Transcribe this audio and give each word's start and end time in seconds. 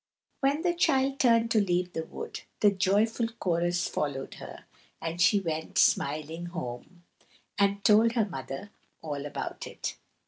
When 0.39 0.63
the 0.63 0.73
Child 0.73 1.19
turned 1.19 1.51
to 1.51 1.61
leave 1.63 1.93
the 1.93 2.03
wood, 2.07 2.41
the 2.61 2.71
joyful 2.71 3.27
chorus 3.37 3.87
followed 3.87 4.33
her, 4.41 4.65
and 4.99 5.21
she 5.21 5.39
went, 5.39 5.77
smiling, 5.77 6.47
home 6.47 7.03
and 7.59 7.83
told 7.83 8.13
her 8.13 8.25
mother 8.25 8.71
all 9.03 9.27
about 9.27 9.67
it. 9.67 9.97